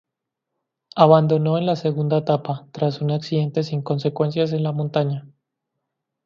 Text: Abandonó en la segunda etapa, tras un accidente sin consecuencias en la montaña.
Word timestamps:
Abandonó 0.95 1.59
en 1.59 1.67
la 1.67 1.75
segunda 1.75 2.17
etapa, 2.17 2.65
tras 2.71 3.01
un 3.01 3.11
accidente 3.11 3.61
sin 3.61 3.83
consecuencias 3.83 4.51
en 4.51 4.63
la 4.63 4.71
montaña. 4.71 5.27